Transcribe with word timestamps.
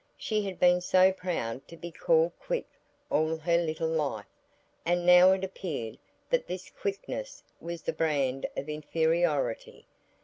She 0.17 0.41
had 0.45 0.59
been 0.59 0.81
so 0.81 1.11
proud 1.11 1.67
to 1.67 1.77
be 1.77 1.91
called 1.91 2.31
"quick" 2.39 2.65
all 3.11 3.37
her 3.37 3.59
little 3.59 3.87
life, 3.87 4.25
and 4.83 5.05
now 5.05 5.31
it 5.31 5.43
appeared 5.43 5.99
that 6.31 6.47
this 6.47 6.71
quickness 6.71 7.43
was 7.59 7.83
the 7.83 7.93
brand 7.93 8.47
of 8.57 8.67
inferiority. 8.67 9.85